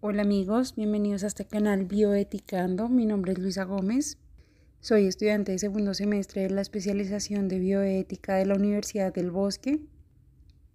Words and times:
Hola 0.00 0.22
amigos, 0.22 0.74
bienvenidos 0.76 1.24
a 1.24 1.28
este 1.28 1.46
canal 1.46 1.86
Bioeticando. 1.86 2.90
Mi 2.90 3.06
nombre 3.06 3.32
es 3.32 3.38
Luisa 3.38 3.64
Gómez. 3.64 4.18
Soy 4.78 5.06
estudiante 5.06 5.52
de 5.52 5.58
segundo 5.58 5.94
semestre 5.94 6.42
de 6.42 6.50
la 6.50 6.60
especialización 6.60 7.48
de 7.48 7.58
bioética 7.58 8.34
de 8.34 8.44
la 8.44 8.56
Universidad 8.56 9.14
del 9.14 9.30
Bosque. 9.30 9.80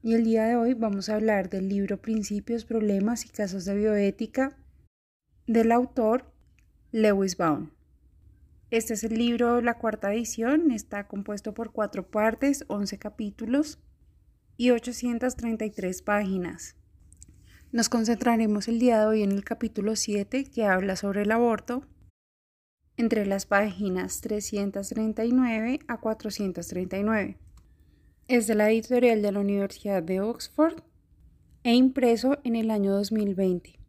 Y 0.02 0.16
el 0.16 0.24
día 0.24 0.46
de 0.46 0.56
hoy 0.56 0.74
vamos 0.74 1.08
a 1.08 1.16
hablar 1.16 1.52
del 1.52 1.70
libro 1.70 2.02
Principios, 2.02 2.66
Problemas 2.66 3.24
y 3.24 3.30
Casos 3.30 3.64
de 3.66 3.76
Bioética 3.76 4.58
del 5.46 5.72
autor 5.72 6.26
Lewis 6.92 7.38
Baum. 7.38 7.70
Este 8.72 8.96
es 8.96 9.04
el 9.04 9.14
libro, 9.14 9.62
la 9.62 9.78
cuarta 9.78 10.12
edición, 10.12 10.72
está 10.72 11.08
compuesto 11.08 11.54
por 11.54 11.72
cuatro 11.72 12.10
partes, 12.10 12.66
11 12.70 12.98
capítulos 12.98 13.78
y 14.58 14.72
833 14.72 16.02
páginas. 16.02 16.76
Nos 17.74 17.88
concentraremos 17.88 18.68
el 18.68 18.80
día 18.80 19.00
de 19.00 19.06
hoy 19.06 19.24
en 19.24 19.32
el 19.32 19.46
capítulo 19.46 19.96
7 19.96 20.44
que 20.44 20.66
habla 20.66 20.98
sobre 20.98 21.22
el 21.22 21.32
aborto 21.32 21.86
entre 22.98 23.26
las 23.26 23.46
páginas 23.46 24.20
339 24.20 25.80
a 25.88 25.98
439. 26.02 27.38
Es 28.28 28.48
de 28.48 28.56
la 28.56 28.70
editorial 28.70 29.22
de 29.22 29.32
la 29.32 29.40
Universidad 29.40 30.04
de 30.04 30.20
Oxford 30.20 30.82
e 31.64 31.74
impreso 31.74 32.40
en 32.44 32.58
el 32.58 32.72
año 32.72 32.92
2020. 32.92 33.80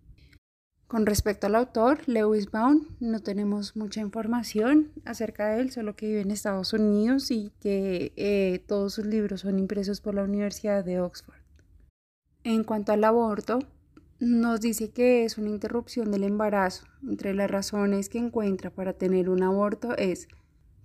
Con 0.86 1.04
respecto 1.04 1.48
al 1.48 1.56
autor, 1.56 2.02
Lewis 2.06 2.52
Baum, 2.52 2.86
no 3.00 3.18
tenemos 3.18 3.74
mucha 3.74 4.00
información 4.00 4.92
acerca 5.04 5.48
de 5.48 5.60
él, 5.60 5.72
solo 5.72 5.96
que 5.96 6.06
vive 6.06 6.20
en 6.20 6.30
Estados 6.30 6.72
Unidos 6.72 7.32
y 7.32 7.50
que 7.58 8.12
eh, 8.14 8.62
todos 8.68 8.94
sus 8.94 9.06
libros 9.06 9.40
son 9.40 9.58
impresos 9.58 10.00
por 10.00 10.14
la 10.14 10.22
Universidad 10.22 10.84
de 10.84 11.00
Oxford. 11.00 11.41
En 12.44 12.64
cuanto 12.64 12.92
al 12.92 13.04
aborto, 13.04 13.60
nos 14.18 14.60
dice 14.60 14.90
que 14.90 15.24
es 15.24 15.38
una 15.38 15.50
interrupción 15.50 16.10
del 16.10 16.24
embarazo. 16.24 16.86
Entre 17.08 17.34
las 17.34 17.50
razones 17.50 18.08
que 18.08 18.18
encuentra 18.18 18.70
para 18.70 18.94
tener 18.94 19.28
un 19.28 19.44
aborto 19.44 19.96
es 19.96 20.26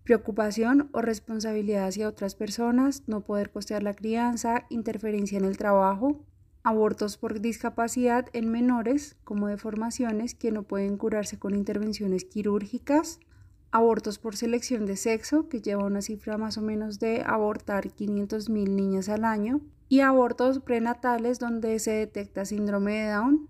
preocupación 0.03 0.89
o 0.93 1.01
responsabilidad 1.01 1.87
hacia 1.87 2.07
otras 2.09 2.35
personas, 2.35 3.03
no 3.07 3.21
poder 3.21 3.49
costear 3.49 3.81
la 3.81 3.95
crianza, 3.95 4.65
interferencia 4.69 5.37
en 5.37 5.45
el 5.45 5.57
trabajo, 5.57 6.23
abortos 6.63 7.17
por 7.17 7.41
discapacidad 7.41 8.27
en 8.33 8.51
menores, 8.51 9.17
como 9.23 9.47
deformaciones 9.47 10.35
que 10.35 10.51
no 10.51 10.63
pueden 10.63 10.97
curarse 10.97 11.39
con 11.39 11.55
intervenciones 11.55 12.23
quirúrgicas, 12.23 13.19
abortos 13.71 14.19
por 14.19 14.35
selección 14.35 14.85
de 14.85 14.95
sexo, 14.95 15.49
que 15.49 15.61
lleva 15.61 15.85
una 15.85 16.01
cifra 16.01 16.37
más 16.37 16.57
o 16.57 16.61
menos 16.61 16.99
de 16.99 17.23
abortar 17.25 17.87
500.000 17.87 18.69
niñas 18.69 19.09
al 19.09 19.25
año, 19.25 19.61
y 19.89 20.01
abortos 20.01 20.59
prenatales 20.59 21.39
donde 21.39 21.79
se 21.79 21.91
detecta 21.91 22.45
síndrome 22.45 22.93
de 22.93 23.11
Down. 23.11 23.49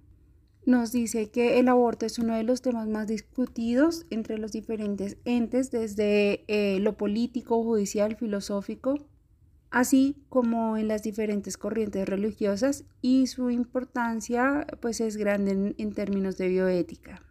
Nos 0.65 0.91
dice 0.91 1.29
que 1.31 1.59
el 1.59 1.69
aborto 1.69 2.05
es 2.05 2.19
uno 2.19 2.35
de 2.35 2.43
los 2.43 2.61
temas 2.61 2.87
más 2.87 3.07
discutidos 3.07 4.05
entre 4.09 4.37
los 4.37 4.51
diferentes 4.51 5.17
entes, 5.23 5.71
desde 5.71 6.43
eh, 6.47 6.79
lo 6.81 6.97
político, 6.97 7.63
judicial, 7.63 8.17
filosófico, 8.17 9.07
así 9.69 10.17
como 10.27 10.75
en 10.75 10.89
las 10.89 11.03
diferentes 11.03 11.57
corrientes 11.57 12.07
religiosas 12.07 12.83
y 13.01 13.27
su 13.27 13.49
importancia 13.49 14.67
pues 14.81 14.99
es 14.99 15.15
grande 15.15 15.51
en, 15.51 15.75
en 15.77 15.93
términos 15.93 16.37
de 16.37 16.49
bioética. 16.49 17.23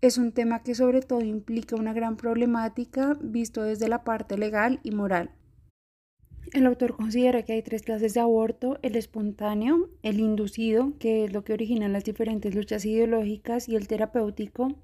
Es 0.00 0.16
un 0.16 0.32
tema 0.32 0.62
que 0.62 0.74
sobre 0.74 1.02
todo 1.02 1.20
implica 1.20 1.76
una 1.76 1.92
gran 1.92 2.16
problemática 2.16 3.18
visto 3.20 3.62
desde 3.62 3.88
la 3.88 4.04
parte 4.04 4.38
legal 4.38 4.80
y 4.82 4.92
moral. 4.92 5.30
El 6.52 6.66
autor 6.66 6.96
considera 6.96 7.44
que 7.44 7.52
hay 7.52 7.62
tres 7.62 7.82
clases 7.82 8.12
de 8.14 8.20
aborto, 8.20 8.80
el 8.82 8.96
espontáneo, 8.96 9.88
el 10.02 10.18
inducido, 10.18 10.94
que 10.98 11.24
es 11.24 11.32
lo 11.32 11.44
que 11.44 11.52
origina 11.52 11.88
las 11.88 12.02
diferentes 12.02 12.56
luchas 12.56 12.84
ideológicas, 12.84 13.68
y 13.68 13.76
el 13.76 13.86
terapéutico, 13.86 14.74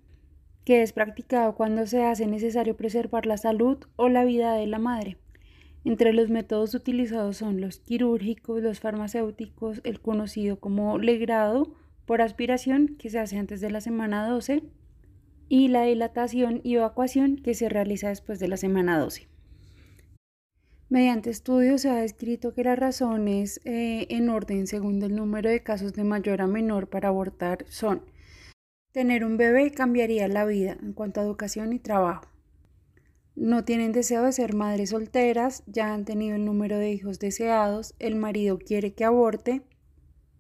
que 0.65 0.83
es 0.83 0.93
practicado 0.93 1.57
cuando 1.57 1.85
se 1.87 2.05
hace 2.05 2.29
necesario 2.29 2.77
preservar 2.77 3.27
la 3.27 3.37
salud 3.37 3.79
o 3.97 4.09
la 4.09 4.25
vida 4.25 4.55
de 4.55 4.69
la 4.69 4.79
madre. 4.79 5.17
Entre 5.85 6.13
los 6.13 6.31
métodos 6.31 6.73
utilizados 6.73 7.39
son 7.39 7.61
los 7.61 7.81
quirúrgicos, 7.81 8.63
los 8.63 8.79
farmacéuticos, 8.79 9.81
el 9.83 10.01
conocido 10.01 10.61
como 10.61 10.99
legrado 10.99 11.73
por 12.05 12.23
aspiración, 12.23 12.95
que 12.97 13.11
se 13.11 13.19
hace 13.19 13.39
antes 13.39 13.61
de 13.61 13.71
la 13.71 13.81
semana 13.81 14.29
12, 14.29 14.63
y 15.49 15.67
la 15.67 15.83
dilatación 15.83 16.61
y 16.63 16.77
evacuación, 16.77 17.39
que 17.39 17.55
se 17.55 17.69
realiza 17.69 18.09
después 18.09 18.39
de 18.39 18.47
la 18.47 18.57
semana 18.57 19.01
12. 19.01 19.27
Mediante 20.89 21.31
estudios 21.31 21.83
se 21.83 21.91
ha 21.91 21.97
descrito 21.97 22.55
que 22.55 22.63
las 22.63 22.79
razones 22.79 23.61
eh, 23.65 24.07
en 24.09 24.31
orden 24.31 24.69
según 24.69 25.03
el 25.03 25.17
número 25.17 25.51
de 25.51 25.61
casos 25.61 25.95
de 25.95 26.05
mayor 26.05 26.41
a 26.41 26.47
menor 26.47 26.89
para 26.89 27.09
abortar 27.09 27.65
son 27.69 28.03
tener 28.93 29.25
un 29.25 29.37
bebé 29.37 29.73
cambiaría 29.73 30.29
la 30.29 30.45
vida 30.45 30.77
en 30.81 30.93
cuanto 30.93 31.21
a 31.21 31.25
educación 31.25 31.73
y 31.73 31.81
trabajo. 31.81 32.27
No 33.35 33.65
tienen 33.65 33.91
deseo 33.91 34.23
de 34.23 34.33
ser 34.33 34.55
madres 34.55 34.91
solteras, 34.91 35.65
ya 35.67 35.93
han 35.93 36.05
tenido 36.05 36.37
el 36.37 36.45
número 36.45 36.79
de 36.79 36.93
hijos 36.93 37.19
deseados, 37.19 37.97
el 37.99 38.15
marido 38.15 38.59
quiere 38.59 38.95
que 38.95 39.05
aborte, 39.05 39.63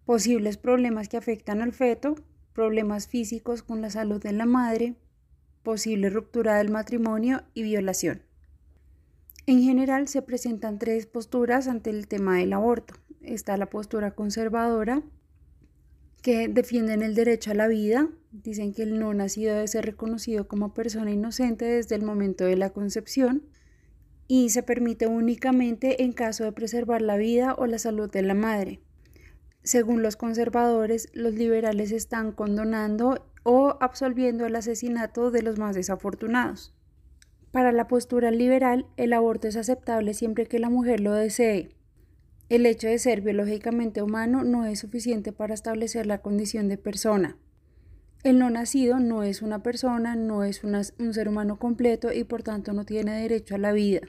posibles 0.05 0.57
problemas 0.59 1.09
que 1.09 1.17
afectan 1.17 1.61
al 1.61 1.73
feto, 1.73 2.15
problemas 2.55 3.09
físicos 3.09 3.65
con 3.65 3.83
la 3.83 3.91
salud 3.91 4.23
de 4.23 4.33
la 4.33 4.47
madre, 4.47 4.95
posible 5.65 6.09
ruptura 6.09 6.57
del 6.57 6.71
matrimonio 6.71 7.43
y 7.53 7.65
violación. 7.65 8.26
En 9.49 9.63
general 9.63 10.09
se 10.09 10.23
presentan 10.23 10.81
tres 10.81 11.07
posturas 11.07 11.69
ante 11.69 11.91
el 11.91 12.09
tema 12.09 12.39
del 12.39 12.53
aborto. 12.53 12.95
Está 13.23 13.57
la 13.57 13.71
postura 13.71 14.11
conservadora, 14.11 15.03
que 16.21 16.49
defienden 16.49 17.03
el 17.03 17.15
derecho 17.15 17.53
a 17.53 17.55
la 17.55 17.69
vida, 17.69 18.09
dicen 18.33 18.75
que 18.75 18.83
el 18.83 18.99
no 18.99 19.15
nacido 19.15 19.55
debe 19.55 19.69
ser 19.69 19.87
reconocido 19.87 20.49
como 20.49 20.75
persona 20.75 21.13
inocente 21.13 21.65
desde 21.65 21.95
el 21.95 22.03
momento 22.03 22.45
de 22.45 22.57
la 22.57 22.71
concepción 22.71 23.45
y 24.27 24.51
se 24.51 24.65
permite 24.65 25.07
únicamente 25.07 26.03
en 26.03 26.13
caso 26.13 26.43
de 26.43 26.51
preservar 26.51 27.01
la 27.01 27.17
vida 27.17 27.55
o 27.55 27.67
la 27.67 27.79
salud 27.79 28.11
de 28.11 28.23
la 28.23 28.35
madre. 28.35 28.81
Según 29.63 30.03
los 30.03 30.17
conservadores, 30.17 31.09
los 31.13 31.35
liberales 31.35 31.93
están 31.93 32.33
condonando 32.33 33.25
o 33.45 33.77
absolviendo 33.81 34.45
el 34.47 34.57
asesinato 34.57 35.31
de 35.31 35.43
los 35.43 35.57
más 35.57 35.77
desafortunados. 35.77 36.76
Para 37.57 37.73
la 37.73 37.89
postura 37.89 38.31
liberal, 38.31 38.85
el 38.99 39.15
aborto 39.15 39.49
es 39.49 39.57
aceptable 39.57 40.13
siempre 40.13 40.45
que 40.45 40.59
la 40.59 40.69
mujer 40.69 41.01
lo 41.01 41.15
desee. 41.15 41.71
El 42.51 42.67
hecho 42.67 42.87
de 42.87 42.99
ser 42.99 43.23
biológicamente 43.23 44.03
humano 44.03 44.45
no 44.45 44.67
es 44.67 44.81
suficiente 44.81 45.33
para 45.33 45.55
establecer 45.55 46.05
la 46.05 46.21
condición 46.21 46.69
de 46.69 46.77
persona. 46.77 47.39
El 48.25 48.39
no 48.39 48.51
nacido 48.51 49.01
no 49.01 49.23
es 49.23 49.41
una 49.41 49.63
persona, 49.63 50.17
no 50.17 50.45
es 50.45 50.65
un 50.65 51.15
ser 51.15 51.29
humano 51.31 51.59
completo 51.59 52.13
y 52.13 52.25
por 52.25 52.43
tanto 52.43 52.75
no 52.75 52.85
tiene 52.85 53.23
derecho 53.23 53.55
a 53.55 53.59
la 53.59 53.73
vida. 53.73 54.03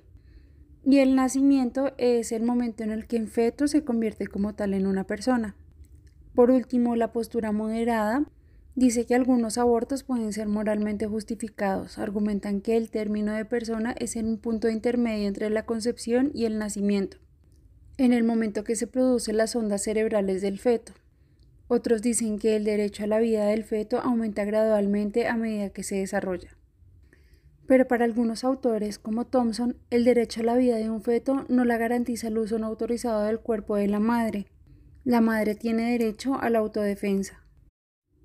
Y 0.83 0.97
el 0.97 1.15
nacimiento 1.15 1.93
es 1.97 2.33
el 2.33 2.43
momento 2.43 2.83
en 2.83 2.91
el 2.91 3.07
que 3.07 3.15
el 3.15 3.29
feto 3.29 3.69
se 3.69 3.85
convierte 3.85 4.27
como 4.27 4.55
tal 4.55 4.73
en 4.73 4.85
una 4.85 5.05
persona. 5.05 5.55
Por 6.35 6.51
último, 6.51 6.97
la 6.97 7.13
postura 7.13 7.53
moderada 7.53 8.25
Dice 8.77 9.07
que 9.07 9.15
algunos 9.15 9.57
abortos 9.57 10.03
pueden 10.03 10.31
ser 10.31 10.47
moralmente 10.47 11.07
justificados. 11.07 11.97
Argumentan 11.97 12.61
que 12.61 12.77
el 12.77 12.91
término 12.91 13.33
de 13.33 13.43
persona 13.43 13.95
es 13.97 14.15
en 14.15 14.27
un 14.27 14.37
punto 14.37 14.69
intermedio 14.69 15.27
entre 15.27 15.49
la 15.49 15.65
concepción 15.65 16.29
y 16.35 16.45
el 16.45 16.59
nacimiento, 16.59 17.17
en 17.97 18.13
el 18.13 18.23
momento 18.23 18.63
que 18.63 18.75
se 18.75 18.85
producen 18.85 19.37
las 19.37 19.55
ondas 19.55 19.81
cerebrales 19.81 20.43
del 20.43 20.59
feto. 20.59 20.93
Otros 21.67 22.03
dicen 22.03 22.37
que 22.37 22.55
el 22.55 22.65
derecho 22.65 23.03
a 23.03 23.07
la 23.07 23.17
vida 23.17 23.47
del 23.47 23.63
feto 23.63 23.99
aumenta 23.99 24.45
gradualmente 24.45 25.27
a 25.27 25.35
medida 25.37 25.71
que 25.71 25.81
se 25.81 25.95
desarrolla. 25.95 26.55
Pero 27.65 27.87
para 27.87 28.05
algunos 28.05 28.43
autores, 28.43 28.99
como 28.99 29.25
Thompson, 29.25 29.75
el 29.89 30.05
derecho 30.05 30.41
a 30.41 30.43
la 30.43 30.55
vida 30.55 30.75
de 30.75 30.91
un 30.91 31.01
feto 31.01 31.47
no 31.49 31.65
la 31.65 31.77
garantiza 31.77 32.27
el 32.27 32.37
uso 32.37 32.59
no 32.59 32.67
autorizado 32.67 33.23
del 33.23 33.39
cuerpo 33.39 33.75
de 33.75 33.87
la 33.87 33.99
madre. 33.99 34.45
La 35.03 35.19
madre 35.19 35.55
tiene 35.55 35.93
derecho 35.93 36.39
a 36.39 36.51
la 36.51 36.59
autodefensa. 36.59 37.46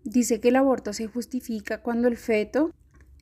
Dice 0.04 0.40
que 0.40 0.48
el 0.48 0.56
aborto 0.56 0.92
se 0.92 1.06
justifica 1.06 1.82
cuando 1.82 2.08
el 2.08 2.16
feto 2.16 2.72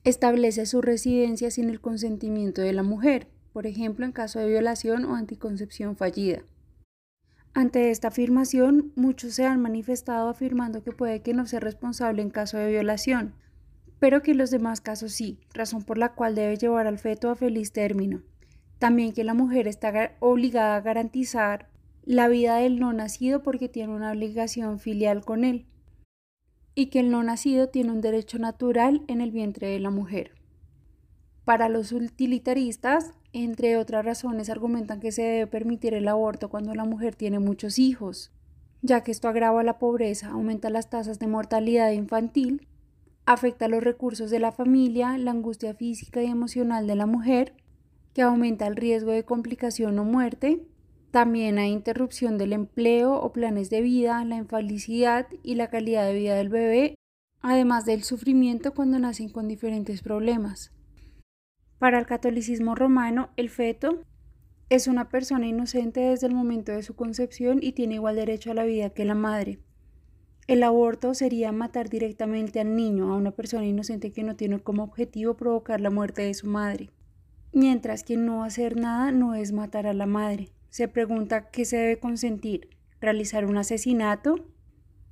establece 0.03 0.65
su 0.65 0.81
residencia 0.81 1.51
sin 1.51 1.69
el 1.69 1.79
consentimiento 1.79 2.61
de 2.61 2.73
la 2.73 2.81
mujer, 2.81 3.27
por 3.53 3.67
ejemplo 3.67 4.03
en 4.03 4.11
caso 4.11 4.39
de 4.39 4.47
violación 4.47 5.05
o 5.05 5.15
anticoncepción 5.15 5.95
fallida. 5.95 6.41
Ante 7.53 7.91
esta 7.91 8.07
afirmación, 8.07 8.93
muchos 8.95 9.35
se 9.35 9.45
han 9.45 9.61
manifestado 9.61 10.29
afirmando 10.29 10.83
que 10.83 10.91
puede 10.91 11.21
que 11.21 11.33
no 11.33 11.45
sea 11.45 11.59
responsable 11.59 12.23
en 12.23 12.31
caso 12.31 12.57
de 12.57 12.71
violación, 12.71 13.35
pero 13.99 14.23
que 14.23 14.31
en 14.31 14.39
los 14.39 14.49
demás 14.49 14.81
casos 14.81 15.11
sí, 15.11 15.39
razón 15.53 15.83
por 15.83 15.99
la 15.99 16.13
cual 16.13 16.33
debe 16.33 16.57
llevar 16.57 16.87
al 16.87 16.97
feto 16.97 17.29
a 17.29 17.35
feliz 17.35 17.73
término. 17.73 18.23
También 18.79 19.13
que 19.13 19.23
la 19.23 19.35
mujer 19.35 19.67
está 19.67 20.15
obligada 20.19 20.77
a 20.77 20.81
garantizar 20.81 21.69
la 22.03 22.27
vida 22.27 22.55
del 22.55 22.79
no 22.79 22.91
nacido 22.93 23.43
porque 23.43 23.69
tiene 23.69 23.93
una 23.93 24.11
obligación 24.11 24.79
filial 24.79 25.23
con 25.23 25.43
él 25.43 25.67
y 26.75 26.87
que 26.87 26.99
el 26.99 27.11
no 27.11 27.21
nacido 27.23 27.69
tiene 27.69 27.91
un 27.91 28.01
derecho 28.01 28.39
natural 28.39 29.03
en 29.07 29.21
el 29.21 29.31
vientre 29.31 29.67
de 29.67 29.79
la 29.79 29.89
mujer. 29.89 30.31
Para 31.45 31.69
los 31.69 31.91
utilitaristas, 31.91 33.13
entre 33.33 33.77
otras 33.77 34.05
razones, 34.05 34.49
argumentan 34.49 34.99
que 34.99 35.11
se 35.11 35.23
debe 35.23 35.47
permitir 35.47 35.93
el 35.93 36.07
aborto 36.07 36.49
cuando 36.49 36.75
la 36.75 36.85
mujer 36.85 37.15
tiene 37.15 37.39
muchos 37.39 37.79
hijos. 37.79 38.31
ya 38.83 39.03
que 39.03 39.11
esto 39.11 39.27
agrava 39.27 39.63
la 39.63 39.77
pobreza, 39.77 40.29
aumenta 40.29 40.71
las 40.71 40.89
tasas 40.89 41.19
de 41.19 41.27
mortalidad 41.27 41.91
infantil, 41.91 42.67
afecta 43.25 43.67
los 43.67 43.83
recursos 43.83 44.31
de 44.31 44.39
la 44.39 44.51
familia, 44.51 45.17
la 45.17 45.31
angustia 45.31 45.75
física 45.75 46.23
y 46.23 46.27
emocional 46.27 46.87
de 46.87 46.95
la 46.95 47.05
mujer, 47.05 47.53
que 48.13 48.23
aumenta 48.23 48.65
el 48.65 48.75
riesgo 48.75 49.11
de 49.11 49.23
complicación 49.23 49.99
o 49.99 50.03
muerte, 50.03 50.65
también 51.11 51.59
hay 51.59 51.71
interrupción 51.71 52.37
del 52.37 52.53
empleo 52.53 53.13
o 53.13 53.33
planes 53.33 53.69
de 53.69 53.81
vida, 53.81 54.23
la 54.23 54.37
infelicidad 54.37 55.27
y 55.43 55.55
la 55.55 55.69
calidad 55.69 56.05
de 56.05 56.13
vida 56.13 56.35
del 56.35 56.49
bebé, 56.49 56.95
además 57.41 57.85
del 57.85 58.03
sufrimiento 58.03 58.73
cuando 58.73 58.97
nacen 58.97 59.29
con 59.29 59.47
diferentes 59.47 60.01
problemas. 60.01 60.71
Para 61.79 61.99
el 61.99 62.05
catolicismo 62.05 62.75
romano, 62.75 63.29
el 63.35 63.49
feto 63.49 64.03
es 64.69 64.87
una 64.87 65.09
persona 65.09 65.47
inocente 65.47 65.99
desde 65.99 66.27
el 66.27 66.33
momento 66.33 66.71
de 66.71 66.83
su 66.83 66.95
concepción 66.95 67.59
y 67.61 67.73
tiene 67.73 67.95
igual 67.95 68.15
derecho 68.15 68.51
a 68.51 68.53
la 68.53 68.63
vida 68.63 68.91
que 68.91 69.03
la 69.03 69.15
madre. 69.15 69.59
El 70.47 70.63
aborto 70.63 71.13
sería 71.13 71.51
matar 71.51 71.89
directamente 71.89 72.59
al 72.59 72.75
niño, 72.75 73.11
a 73.11 73.17
una 73.17 73.31
persona 73.31 73.65
inocente 73.65 74.11
que 74.11 74.23
no 74.23 74.35
tiene 74.35 74.59
como 74.59 74.83
objetivo 74.83 75.35
provocar 75.35 75.81
la 75.81 75.89
muerte 75.89 76.21
de 76.21 76.33
su 76.33 76.47
madre. 76.47 76.89
Mientras 77.51 78.03
que 78.03 78.15
no 78.15 78.43
hacer 78.45 78.77
nada 78.77 79.11
no 79.11 79.35
es 79.35 79.51
matar 79.51 79.87
a 79.87 79.93
la 79.93 80.05
madre. 80.05 80.53
Se 80.71 80.87
pregunta 80.87 81.51
qué 81.51 81.65
se 81.65 81.75
debe 81.75 81.99
consentir, 81.99 82.69
realizar 83.01 83.45
un 83.45 83.57
asesinato 83.57 84.45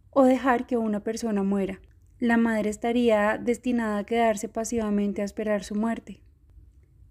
o 0.09 0.23
dejar 0.23 0.65
que 0.65 0.77
una 0.77 1.01
persona 1.01 1.43
muera. 1.43 1.81
La 2.17 2.37
madre 2.37 2.69
estaría 2.69 3.37
destinada 3.37 3.97
a 3.97 4.05
quedarse 4.05 4.47
pasivamente 4.47 5.21
a 5.21 5.25
esperar 5.25 5.65
su 5.65 5.75
muerte. 5.75 6.21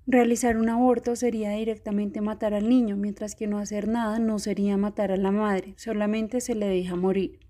Realizar 0.06 0.56
un 0.56 0.71
aborto 0.71 1.15
sería 1.15 1.50
directamente 1.50 2.23
matar 2.23 2.55
al 2.55 2.71
niño, 2.71 2.97
mientras 2.97 3.35
que 3.35 3.47
no 3.47 3.59
hacer 3.59 3.87
nada 3.87 4.19
no 4.19 4.39
sería 4.39 4.79
matar 4.79 5.12
a 5.12 5.19
la 5.19 5.31
madre, 5.31 5.75
solamente 5.77 6.41
se 6.41 6.55
le 6.55 6.67
deja 6.69 6.97
morir. 6.97 7.41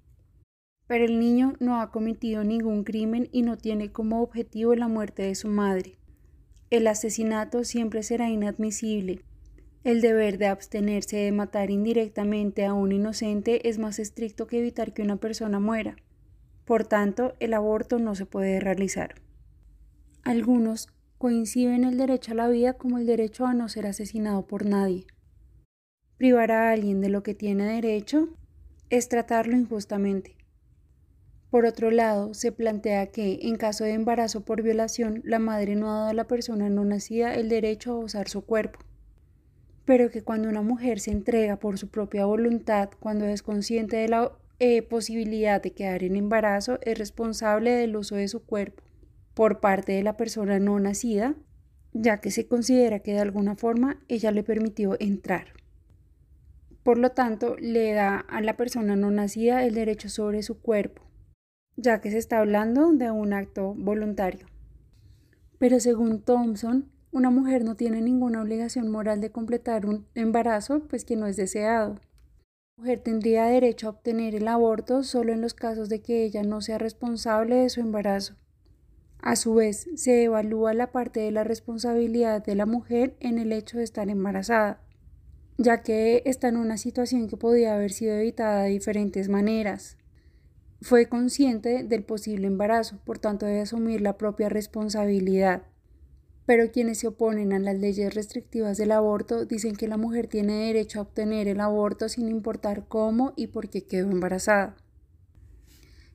Pero 0.88 1.04
el 1.04 1.20
niño 1.20 1.54
no 1.60 1.80
ha 1.80 1.92
cometido 1.92 2.42
ningún 2.42 2.82
crimen 2.82 3.28
y 3.30 3.42
no 3.42 3.56
tiene 3.56 3.92
como 3.92 4.20
objetivo 4.20 4.74
la 4.74 4.88
muerte 4.88 5.22
de 5.22 5.36
su 5.36 5.46
madre. 5.46 5.96
El 6.70 6.88
asesinato 6.88 7.62
siempre 7.62 8.02
será 8.02 8.28
inadmisible. 8.28 9.22
El 9.84 10.00
deber 10.00 10.38
de 10.38 10.46
abstenerse 10.46 11.16
de 11.18 11.32
matar 11.32 11.70
indirectamente 11.70 12.64
a 12.64 12.74
un 12.74 12.92
inocente 12.92 13.68
es 13.68 13.78
más 13.78 13.98
estricto 13.98 14.46
que 14.46 14.58
evitar 14.58 14.92
que 14.92 15.02
una 15.02 15.16
persona 15.16 15.60
muera. 15.60 15.96
Por 16.64 16.84
tanto, 16.84 17.34
el 17.40 17.54
aborto 17.54 17.98
no 17.98 18.14
se 18.14 18.26
puede 18.26 18.60
realizar. 18.60 19.14
Algunos 20.24 20.88
coinciden 21.16 21.84
el 21.84 21.96
derecho 21.96 22.32
a 22.32 22.34
la 22.34 22.48
vida 22.48 22.74
como 22.74 22.98
el 22.98 23.06
derecho 23.06 23.46
a 23.46 23.54
no 23.54 23.68
ser 23.68 23.86
asesinado 23.86 24.46
por 24.46 24.66
nadie. 24.66 25.06
Privar 26.16 26.50
a 26.50 26.70
alguien 26.70 27.00
de 27.00 27.08
lo 27.08 27.22
que 27.22 27.34
tiene 27.34 27.64
derecho 27.64 28.28
es 28.90 29.08
tratarlo 29.08 29.56
injustamente. 29.56 30.36
Por 31.50 31.64
otro 31.64 31.90
lado, 31.90 32.34
se 32.34 32.52
plantea 32.52 33.06
que, 33.06 33.38
en 33.42 33.56
caso 33.56 33.84
de 33.84 33.92
embarazo 33.92 34.44
por 34.44 34.62
violación, 34.62 35.22
la 35.24 35.38
madre 35.38 35.76
no 35.76 35.90
ha 35.90 35.98
dado 36.00 36.08
a 36.08 36.14
la 36.14 36.26
persona 36.26 36.68
no 36.68 36.84
nacida 36.84 37.34
el 37.34 37.48
derecho 37.48 37.92
a 37.92 37.98
usar 37.98 38.28
su 38.28 38.42
cuerpo, 38.42 38.80
pero 39.88 40.10
que 40.10 40.22
cuando 40.22 40.50
una 40.50 40.60
mujer 40.60 41.00
se 41.00 41.12
entrega 41.12 41.56
por 41.56 41.78
su 41.78 41.88
propia 41.88 42.26
voluntad, 42.26 42.90
cuando 43.00 43.24
es 43.24 43.42
consciente 43.42 43.96
de 43.96 44.08
la 44.08 44.32
eh, 44.58 44.82
posibilidad 44.82 45.62
de 45.62 45.72
quedar 45.72 46.04
en 46.04 46.14
embarazo, 46.14 46.78
es 46.82 46.98
responsable 46.98 47.70
del 47.70 47.96
uso 47.96 48.14
de 48.14 48.28
su 48.28 48.44
cuerpo 48.44 48.82
por 49.32 49.60
parte 49.60 49.92
de 49.92 50.02
la 50.02 50.18
persona 50.18 50.58
no 50.58 50.78
nacida, 50.78 51.36
ya 51.94 52.18
que 52.18 52.30
se 52.30 52.46
considera 52.46 52.98
que 52.98 53.14
de 53.14 53.20
alguna 53.20 53.56
forma 53.56 53.98
ella 54.08 54.30
le 54.30 54.42
permitió 54.42 54.94
entrar. 55.00 55.54
Por 56.82 56.98
lo 56.98 57.12
tanto, 57.12 57.56
le 57.58 57.94
da 57.94 58.18
a 58.18 58.42
la 58.42 58.58
persona 58.58 58.94
no 58.94 59.10
nacida 59.10 59.64
el 59.64 59.72
derecho 59.72 60.10
sobre 60.10 60.42
su 60.42 60.60
cuerpo, 60.60 61.00
ya 61.76 62.02
que 62.02 62.10
se 62.10 62.18
está 62.18 62.40
hablando 62.40 62.92
de 62.92 63.10
un 63.10 63.32
acto 63.32 63.72
voluntario. 63.74 64.48
Pero 65.58 65.80
según 65.80 66.20
Thompson, 66.20 66.92
una 67.18 67.30
mujer 67.30 67.64
no 67.64 67.74
tiene 67.74 68.00
ninguna 68.00 68.40
obligación 68.40 68.88
moral 68.90 69.20
de 69.20 69.30
completar 69.30 69.86
un 69.86 70.06
embarazo, 70.14 70.80
pues 70.88 71.04
que 71.04 71.16
no 71.16 71.26
es 71.26 71.36
deseado. 71.36 71.96
La 72.76 72.82
mujer 72.82 73.00
tendría 73.00 73.46
derecho 73.46 73.88
a 73.88 73.90
obtener 73.90 74.36
el 74.36 74.46
aborto 74.46 75.02
solo 75.02 75.32
en 75.32 75.40
los 75.40 75.52
casos 75.52 75.88
de 75.88 76.00
que 76.00 76.24
ella 76.24 76.44
no 76.44 76.60
sea 76.60 76.78
responsable 76.78 77.56
de 77.56 77.70
su 77.70 77.80
embarazo. 77.80 78.36
A 79.20 79.34
su 79.34 79.54
vez, 79.54 79.88
se 79.96 80.22
evalúa 80.22 80.74
la 80.74 80.92
parte 80.92 81.18
de 81.18 81.32
la 81.32 81.42
responsabilidad 81.42 82.44
de 82.44 82.54
la 82.54 82.66
mujer 82.66 83.16
en 83.18 83.38
el 83.38 83.52
hecho 83.52 83.78
de 83.78 83.84
estar 83.84 84.08
embarazada, 84.08 84.80
ya 85.56 85.82
que 85.82 86.22
está 86.24 86.46
en 86.46 86.56
una 86.56 86.76
situación 86.76 87.26
que 87.26 87.36
podía 87.36 87.74
haber 87.74 87.90
sido 87.90 88.14
evitada 88.14 88.62
de 88.62 88.70
diferentes 88.70 89.28
maneras. 89.28 89.96
Fue 90.80 91.06
consciente 91.06 91.82
del 91.82 92.04
posible 92.04 92.46
embarazo, 92.46 93.00
por 93.04 93.18
tanto 93.18 93.44
debe 93.44 93.62
asumir 93.62 94.00
la 94.00 94.16
propia 94.16 94.48
responsabilidad. 94.48 95.64
Pero 96.48 96.72
quienes 96.72 97.00
se 97.00 97.08
oponen 97.08 97.52
a 97.52 97.58
las 97.58 97.78
leyes 97.78 98.14
restrictivas 98.14 98.78
del 98.78 98.92
aborto 98.92 99.44
dicen 99.44 99.76
que 99.76 99.86
la 99.86 99.98
mujer 99.98 100.28
tiene 100.28 100.64
derecho 100.68 100.98
a 100.98 101.02
obtener 101.02 101.46
el 101.46 101.60
aborto 101.60 102.08
sin 102.08 102.26
importar 102.26 102.86
cómo 102.88 103.34
y 103.36 103.48
por 103.48 103.68
qué 103.68 103.84
quedó 103.84 104.10
embarazada. 104.10 104.74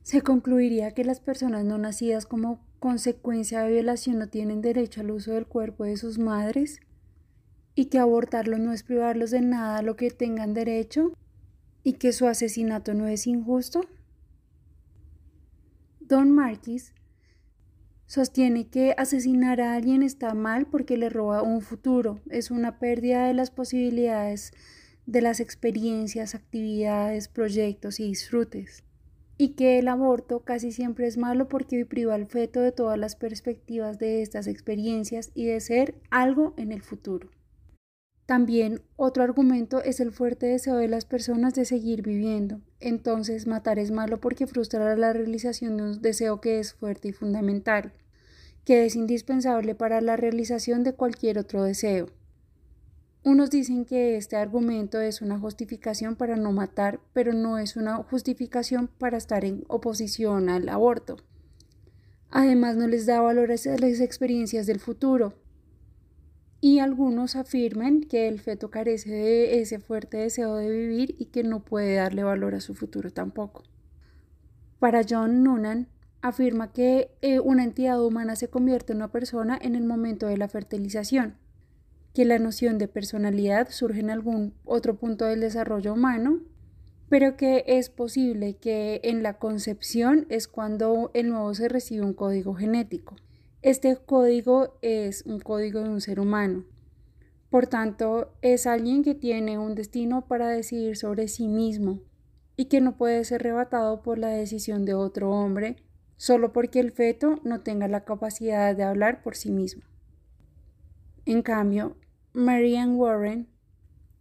Se 0.02 0.22
concluiría 0.22 0.90
que 0.90 1.04
las 1.04 1.20
personas 1.20 1.64
no 1.64 1.78
nacidas 1.78 2.26
como 2.26 2.66
consecuencia 2.80 3.60
de 3.60 3.70
violación 3.70 4.18
no 4.18 4.28
tienen 4.28 4.60
derecho 4.60 5.02
al 5.02 5.12
uso 5.12 5.34
del 5.34 5.46
cuerpo 5.46 5.84
de 5.84 5.96
sus 5.96 6.18
madres 6.18 6.80
y 7.76 7.84
que 7.84 8.00
abortarlo 8.00 8.58
no 8.58 8.72
es 8.72 8.82
privarlos 8.82 9.30
de 9.30 9.40
nada 9.40 9.82
lo 9.82 9.94
que 9.94 10.10
tengan 10.10 10.52
derecho 10.52 11.12
y 11.84 11.92
que 11.92 12.12
su 12.12 12.26
asesinato 12.26 12.92
no 12.92 13.06
es 13.06 13.28
injusto? 13.28 13.82
Don 16.00 16.32
Marquis 16.32 16.92
sostiene 18.06 18.68
que 18.68 18.94
asesinar 18.96 19.60
a 19.60 19.74
alguien 19.74 20.02
está 20.02 20.34
mal 20.34 20.66
porque 20.66 20.96
le 20.96 21.08
roba 21.08 21.42
un 21.42 21.60
futuro, 21.60 22.20
es 22.30 22.50
una 22.50 22.78
pérdida 22.78 23.26
de 23.26 23.34
las 23.34 23.50
posibilidades 23.50 24.52
de 25.06 25.20
las 25.20 25.40
experiencias, 25.40 26.34
actividades, 26.34 27.28
proyectos 27.28 28.00
y 28.00 28.08
disfrutes 28.08 28.84
y 29.36 29.50
que 29.50 29.78
el 29.78 29.88
aborto 29.88 30.40
casi 30.40 30.72
siempre 30.72 31.06
es 31.06 31.16
malo 31.16 31.48
porque 31.48 31.84
priva 31.84 32.14
al 32.14 32.26
feto 32.26 32.60
de 32.60 32.72
todas 32.72 32.98
las 32.98 33.16
perspectivas 33.16 33.98
de 33.98 34.22
estas 34.22 34.46
experiencias 34.46 35.30
y 35.34 35.46
de 35.46 35.60
ser 35.60 35.94
algo 36.10 36.54
en 36.56 36.72
el 36.72 36.82
futuro. 36.82 37.28
También 38.26 38.80
otro 38.96 39.22
argumento 39.22 39.82
es 39.82 40.00
el 40.00 40.10
fuerte 40.10 40.46
deseo 40.46 40.76
de 40.76 40.88
las 40.88 41.04
personas 41.04 41.54
de 41.54 41.66
seguir 41.66 42.02
viviendo. 42.02 42.60
Entonces 42.80 43.46
matar 43.46 43.78
es 43.78 43.90
malo 43.90 44.18
porque 44.18 44.46
frustra 44.46 44.96
la 44.96 45.12
realización 45.12 45.76
de 45.76 45.82
un 45.82 46.02
deseo 46.02 46.40
que 46.40 46.58
es 46.58 46.72
fuerte 46.72 47.08
y 47.08 47.12
fundamental, 47.12 47.92
que 48.64 48.86
es 48.86 48.96
indispensable 48.96 49.74
para 49.74 50.00
la 50.00 50.16
realización 50.16 50.84
de 50.84 50.94
cualquier 50.94 51.38
otro 51.38 51.62
deseo. 51.64 52.08
Unos 53.24 53.50
dicen 53.50 53.84
que 53.84 54.16
este 54.16 54.36
argumento 54.36 55.00
es 55.00 55.22
una 55.22 55.38
justificación 55.38 56.14
para 56.14 56.36
no 56.36 56.52
matar, 56.52 57.00
pero 57.14 57.32
no 57.32 57.58
es 57.58 57.76
una 57.76 57.96
justificación 57.96 58.88
para 58.98 59.16
estar 59.16 59.46
en 59.46 59.64
oposición 59.68 60.50
al 60.50 60.68
aborto. 60.68 61.16
Además, 62.30 62.76
no 62.76 62.86
les 62.86 63.06
da 63.06 63.20
valor 63.20 63.50
a 63.50 63.54
las 63.54 64.00
experiencias 64.00 64.66
del 64.66 64.80
futuro. 64.80 65.34
Y 66.64 66.78
algunos 66.78 67.36
afirman 67.36 68.00
que 68.00 68.26
el 68.26 68.40
feto 68.40 68.70
carece 68.70 69.10
de 69.10 69.60
ese 69.60 69.80
fuerte 69.80 70.16
deseo 70.16 70.56
de 70.56 70.70
vivir 70.70 71.14
y 71.18 71.26
que 71.26 71.42
no 71.42 71.62
puede 71.62 71.96
darle 71.96 72.24
valor 72.24 72.54
a 72.54 72.62
su 72.62 72.74
futuro 72.74 73.10
tampoco. 73.10 73.64
Para 74.78 75.02
John 75.06 75.42
Noonan, 75.42 75.88
afirma 76.22 76.72
que 76.72 77.10
eh, 77.20 77.38
una 77.38 77.64
entidad 77.64 78.02
humana 78.02 78.34
se 78.34 78.48
convierte 78.48 78.94
en 78.94 79.00
una 79.00 79.12
persona 79.12 79.58
en 79.60 79.74
el 79.74 79.84
momento 79.84 80.26
de 80.26 80.38
la 80.38 80.48
fertilización 80.48 81.36
que 82.14 82.24
la 82.24 82.38
noción 82.38 82.78
de 82.78 82.88
personalidad 82.88 83.68
surge 83.68 84.00
en 84.00 84.08
algún 84.08 84.54
otro 84.64 84.96
punto 84.96 85.26
del 85.26 85.40
desarrollo 85.40 85.92
humano, 85.92 86.40
pero 87.10 87.36
que 87.36 87.64
es 87.66 87.90
posible 87.90 88.56
que 88.56 89.02
en 89.04 89.22
la 89.22 89.34
concepción 89.34 90.24
es 90.30 90.48
cuando 90.48 91.10
el 91.12 91.28
nuevo 91.28 91.52
se 91.52 91.68
recibe 91.68 92.06
un 92.06 92.14
código 92.14 92.54
genético. 92.54 93.16
Este 93.64 93.96
código 93.96 94.76
es 94.82 95.22
un 95.24 95.40
código 95.40 95.80
de 95.80 95.88
un 95.88 96.02
ser 96.02 96.20
humano. 96.20 96.66
Por 97.48 97.66
tanto, 97.66 98.34
es 98.42 98.66
alguien 98.66 99.02
que 99.02 99.14
tiene 99.14 99.58
un 99.58 99.74
destino 99.74 100.26
para 100.26 100.48
decidir 100.48 100.98
sobre 100.98 101.28
sí 101.28 101.48
mismo 101.48 102.00
y 102.56 102.66
que 102.66 102.82
no 102.82 102.98
puede 102.98 103.24
ser 103.24 103.40
arrebatado 103.40 104.02
por 104.02 104.18
la 104.18 104.28
decisión 104.28 104.84
de 104.84 104.92
otro 104.92 105.30
hombre 105.30 105.76
solo 106.18 106.52
porque 106.52 106.78
el 106.78 106.92
feto 106.92 107.40
no 107.42 107.62
tenga 107.62 107.88
la 107.88 108.04
capacidad 108.04 108.76
de 108.76 108.82
hablar 108.82 109.22
por 109.22 109.34
sí 109.34 109.50
mismo. 109.50 109.82
En 111.24 111.40
cambio, 111.40 111.96
Marianne 112.34 112.96
Warren 112.96 113.48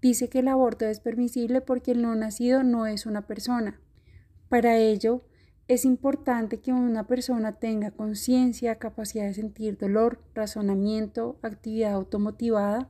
dice 0.02 0.30
que 0.30 0.40
el 0.40 0.48
aborto 0.48 0.86
es 0.86 1.02
permisible 1.02 1.60
porque 1.60 1.92
el 1.92 2.02
no 2.02 2.16
nacido 2.16 2.64
no 2.64 2.86
es 2.86 3.06
una 3.06 3.28
persona. 3.28 3.82
Para 4.48 4.78
ello, 4.78 5.26
es 5.68 5.86
importante 5.86 6.60
que 6.60 6.74
una 6.74 7.08
persona 7.08 7.54
tenga 7.54 7.92
conciencia, 7.92 8.80
capacidad 8.80 9.26
de 9.26 9.34
sentir 9.34 9.78
dolor, 9.78 10.20
razonamiento, 10.34 11.40
actividad 11.42 11.94
automotivada, 11.94 12.90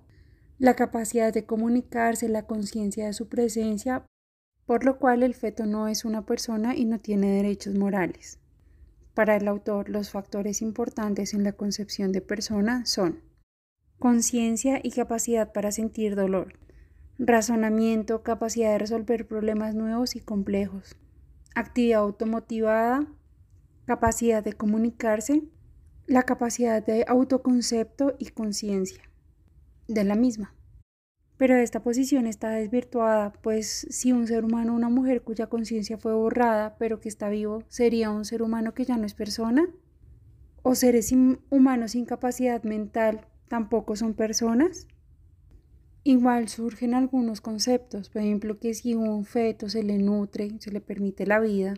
la 0.57 0.75
capacidad 0.75 1.31
de 1.31 1.45
comunicarse, 1.45 2.29
la 2.29 2.47
conciencia 2.47 3.05
de 3.05 3.13
su 3.13 3.27
presencia, 3.27 4.05
por 4.65 4.85
lo 4.85 4.97
cual 4.97 5.21
el 5.21 5.35
feto 5.35 5.65
no 5.65 5.87
es 5.87 6.03
una 6.03 6.25
persona 6.25 6.75
y 6.75 6.85
no 6.85 6.99
tiene 6.99 7.31
derechos 7.31 7.75
morales. 7.75 8.39
Para 9.13 9.35
el 9.35 9.47
autor, 9.47 9.89
los 9.89 10.09
factores 10.09 10.61
importantes 10.63 11.35
en 11.35 11.43
la 11.43 11.51
concepción 11.51 12.11
de 12.11 12.21
persona 12.21 12.85
son 12.85 13.21
conciencia 13.99 14.79
y 14.81 14.89
capacidad 14.91 15.53
para 15.53 15.71
sentir 15.71 16.15
dolor, 16.15 16.57
razonamiento, 17.19 18.23
capacidad 18.23 18.71
de 18.71 18.79
resolver 18.79 19.27
problemas 19.27 19.75
nuevos 19.75 20.15
y 20.15 20.19
complejos, 20.21 20.97
actividad 21.55 22.01
automotivada, 22.01 23.07
capacidad 23.85 24.43
de 24.43 24.53
comunicarse, 24.53 25.43
la 26.07 26.23
capacidad 26.23 26.85
de 26.85 27.05
autoconcepto 27.07 28.15
y 28.19 28.27
conciencia 28.27 29.03
de 29.87 30.03
la 30.03 30.15
misma. 30.15 30.53
Pero 31.37 31.55
esta 31.55 31.81
posición 31.81 32.27
está 32.27 32.51
desvirtuada, 32.51 33.33
pues 33.33 33.87
si 33.89 34.11
un 34.11 34.27
ser 34.27 34.45
humano, 34.45 34.75
una 34.75 34.89
mujer 34.89 35.23
cuya 35.23 35.47
conciencia 35.47 35.97
fue 35.97 36.13
borrada, 36.13 36.77
pero 36.77 36.99
que 36.99 37.09
está 37.09 37.29
vivo, 37.29 37.63
sería 37.67 38.11
un 38.11 38.23
ser 38.23 38.41
humano 38.43 38.73
que 38.73 38.85
ya 38.85 38.97
no 38.97 39.05
es 39.05 39.13
persona, 39.13 39.67
o 40.61 40.75
seres 40.75 41.13
humanos 41.49 41.91
sin 41.91 42.05
capacidad 42.05 42.63
mental 42.63 43.27
tampoco 43.49 43.95
son 43.95 44.13
personas. 44.13 44.87
Igual 46.05 46.49
surgen 46.49 46.93
algunos 46.93 47.39
conceptos, 47.39 48.09
por 48.09 48.21
ejemplo, 48.21 48.59
que 48.59 48.73
si 48.73 48.93
un 48.93 49.23
feto 49.23 49.69
se 49.69 49.83
le 49.83 49.97
nutre, 49.97 50.51
se 50.59 50.71
le 50.71 50.81
permite 50.81 51.25
la 51.25 51.39
vida, 51.39 51.75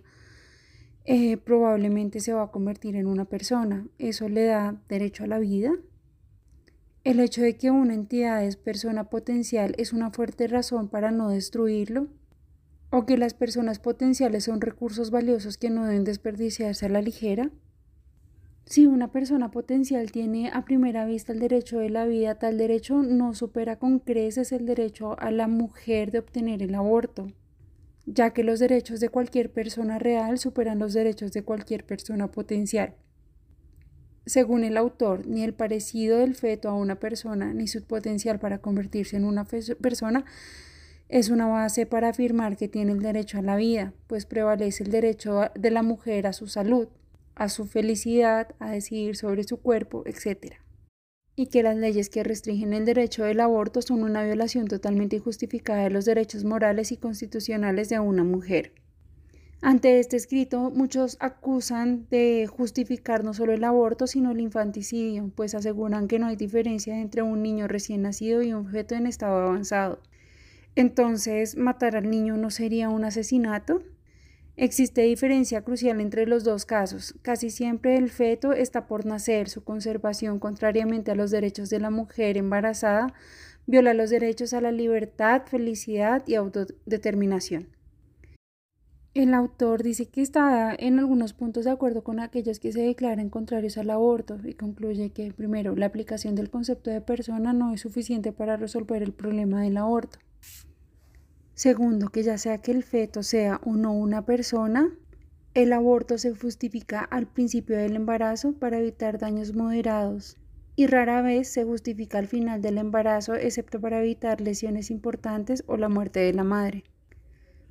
eh, 1.05 1.37
probablemente 1.37 2.19
se 2.19 2.33
va 2.33 2.43
a 2.43 2.51
convertir 2.51 2.95
en 2.95 3.05
una 3.05 3.25
persona. 3.25 3.87
¿Eso 3.99 4.27
le 4.27 4.45
da 4.45 4.81
derecho 4.89 5.23
a 5.23 5.27
la 5.27 5.37
vida? 5.37 5.71
El 7.03 7.19
hecho 7.19 7.43
de 7.43 7.55
que 7.55 7.69
una 7.69 7.93
entidad 7.93 8.43
es 8.43 8.55
persona 8.55 9.11
potencial 9.11 9.75
es 9.77 9.93
una 9.93 10.09
fuerte 10.09 10.47
razón 10.47 10.87
para 10.89 11.11
no 11.11 11.29
destruirlo, 11.29 12.07
o 12.89 13.05
que 13.05 13.17
las 13.17 13.35
personas 13.35 13.77
potenciales 13.77 14.45
son 14.45 14.59
recursos 14.59 15.11
valiosos 15.11 15.57
que 15.57 15.69
no 15.69 15.85
deben 15.85 16.03
desperdiciarse 16.03 16.87
a 16.87 16.89
la 16.89 17.03
ligera. 17.03 17.51
Si 18.65 18.87
una 18.87 19.11
persona 19.11 19.51
potencial 19.51 20.11
tiene 20.11 20.49
a 20.49 20.65
primera 20.65 21.05
vista 21.05 21.31
el 21.31 21.39
derecho 21.39 21.77
de 21.77 21.91
la 21.91 22.05
vida, 22.05 22.39
tal 22.39 22.57
derecho 22.57 23.03
no 23.03 23.35
supera 23.35 23.77
con 23.77 23.99
creces 23.99 24.51
el 24.51 24.65
derecho 24.65 25.19
a 25.19 25.29
la 25.29 25.47
mujer 25.47 26.09
de 26.09 26.17
obtener 26.17 26.63
el 26.63 26.73
aborto, 26.73 27.27
ya 28.07 28.31
que 28.31 28.43
los 28.43 28.59
derechos 28.59 28.99
de 28.99 29.09
cualquier 29.09 29.51
persona 29.51 29.99
real 29.99 30.39
superan 30.39 30.79
los 30.79 30.93
derechos 30.93 31.31
de 31.31 31.43
cualquier 31.43 31.85
persona 31.85 32.31
potencial. 32.31 32.95
Según 34.25 34.63
el 34.63 34.77
autor, 34.77 35.27
ni 35.27 35.43
el 35.43 35.53
parecido 35.53 36.17
del 36.17 36.33
feto 36.33 36.67
a 36.67 36.73
una 36.73 36.99
persona, 36.99 37.53
ni 37.53 37.67
su 37.67 37.83
potencial 37.83 38.39
para 38.39 38.57
convertirse 38.57 39.15
en 39.15 39.25
una 39.25 39.45
persona 39.45 40.25
es 41.07 41.29
una 41.29 41.45
base 41.45 41.85
para 41.85 42.09
afirmar 42.09 42.57
que 42.57 42.67
tiene 42.67 42.93
el 42.93 43.03
derecho 43.03 43.37
a 43.37 43.43
la 43.43 43.57
vida, 43.57 43.93
pues 44.07 44.25
prevalece 44.25 44.83
el 44.83 44.89
derecho 44.89 45.51
de 45.53 45.69
la 45.69 45.83
mujer 45.83 46.25
a 46.25 46.33
su 46.33 46.47
salud, 46.47 46.87
a 47.35 47.49
su 47.49 47.65
felicidad, 47.65 48.55
a 48.59 48.71
decidir 48.71 49.15
sobre 49.15 49.43
su 49.43 49.57
cuerpo, 49.57 50.03
etc. 50.05 50.55
Y 51.35 51.47
que 51.47 51.63
las 51.63 51.75
leyes 51.75 52.09
que 52.09 52.23
restringen 52.23 52.73
el 52.73 52.85
derecho 52.85 53.23
del 53.23 53.41
aborto 53.41 53.81
son 53.81 54.03
una 54.03 54.23
violación 54.23 54.67
totalmente 54.67 55.17
injustificada 55.17 55.83
de 55.83 55.89
los 55.89 56.05
derechos 56.05 56.43
morales 56.43 56.91
y 56.91 56.97
constitucionales 56.97 57.89
de 57.89 57.99
una 57.99 58.23
mujer. 58.23 58.73
Ante 59.61 59.99
este 59.99 60.15
escrito, 60.15 60.69
muchos 60.69 61.17
acusan 61.19 62.07
de 62.09 62.47
justificar 62.47 63.23
no 63.23 63.33
solo 63.33 63.53
el 63.53 63.63
aborto, 63.63 64.05
sino 64.05 64.31
el 64.31 64.39
infanticidio, 64.39 65.31
pues 65.35 65.55
aseguran 65.55 66.07
que 66.07 66.19
no 66.19 66.27
hay 66.27 66.35
diferencia 66.35 66.99
entre 66.99 67.23
un 67.23 67.41
niño 67.41 67.67
recién 67.67 68.03
nacido 68.03 68.43
y 68.43 68.53
un 68.53 68.67
feto 68.67 68.95
en 68.95 69.07
estado 69.07 69.37
avanzado. 69.37 70.01
Entonces, 70.75 71.55
¿matar 71.55 71.95
al 71.95 72.09
niño 72.09 72.37
no 72.37 72.51
sería 72.51 72.89
un 72.89 73.05
asesinato? 73.05 73.81
Existe 74.57 75.01
diferencia 75.01 75.63
crucial 75.63 75.99
entre 75.99 76.25
los 76.25 76.45
dos 76.45 76.65
casos. 76.65 77.13
Casi 77.21 77.49
siempre 77.49 77.97
el 77.97 78.09
feto 78.09 78.53
está 78.53 78.87
por 78.87 79.05
nacer. 79.05 79.49
Su 79.49 79.65
conservación, 79.65 80.39
contrariamente 80.39 81.11
a 81.11 81.15
los 81.15 81.29
derechos 81.29 81.69
de 81.69 81.79
la 81.79 81.89
mujer 81.89 82.37
embarazada, 82.37 83.13
viola 83.67 83.93
los 83.93 84.09
derechos 84.09 84.53
a 84.53 84.61
la 84.61 84.71
libertad, 84.71 85.41
felicidad 85.45 86.23
y 86.25 86.35
autodeterminación. 86.35 87.67
El 89.13 89.33
autor 89.33 89.83
dice 89.83 90.07
que 90.07 90.21
está 90.21 90.73
en 90.77 90.99
algunos 90.99 91.33
puntos 91.33 91.65
de 91.65 91.71
acuerdo 91.71 92.03
con 92.03 92.21
aquellos 92.21 92.59
que 92.59 92.71
se 92.71 92.81
declaran 92.81 93.29
contrarios 93.29 93.77
al 93.77 93.89
aborto 93.89 94.37
y 94.43 94.53
concluye 94.53 95.09
que, 95.09 95.33
primero, 95.33 95.75
la 95.75 95.85
aplicación 95.85 96.35
del 96.35 96.49
concepto 96.49 96.91
de 96.91 97.01
persona 97.01 97.51
no 97.51 97.73
es 97.73 97.81
suficiente 97.81 98.31
para 98.31 98.55
resolver 98.55 99.03
el 99.03 99.11
problema 99.11 99.61
del 99.61 99.77
aborto. 99.77 100.19
Segundo, 101.55 102.09
que 102.09 102.21
ya 102.21 102.37
sea 102.37 102.57
que 102.57 102.71
el 102.71 102.83
feto 102.83 103.23
sea 103.23 103.61
o 103.63 103.75
no 103.75 103.93
una 103.93 104.25
persona, 104.25 104.93
el 105.53 105.71
aborto 105.71 106.17
se 106.17 106.35
justifica 106.35 106.99
al 106.99 107.27
principio 107.27 107.77
del 107.77 107.95
embarazo 107.95 108.51
para 108.51 108.77
evitar 108.77 109.19
daños 109.19 109.55
moderados 109.55 110.37
y 110.75 110.87
rara 110.87 111.21
vez 111.21 111.47
se 111.47 111.63
justifica 111.63 112.17
al 112.17 112.27
final 112.27 112.61
del 112.61 112.77
embarazo 112.77 113.35
excepto 113.35 113.79
para 113.79 114.01
evitar 114.01 114.41
lesiones 114.41 114.91
importantes 114.91 115.63
o 115.65 115.77
la 115.77 115.87
muerte 115.87 116.19
de 116.19 116.33
la 116.33 116.43
madre. 116.43 116.83